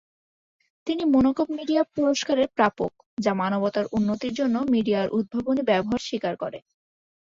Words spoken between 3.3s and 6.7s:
মানবতার উন্নতির জন্য মিডিয়ার উদ্ভাবনী ব্যবহার স্বীকার করে।